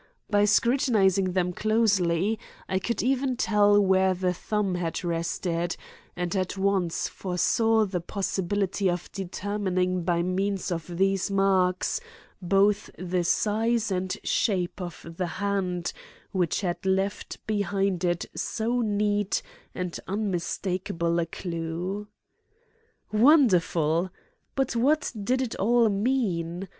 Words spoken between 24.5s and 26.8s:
but what did it all mean?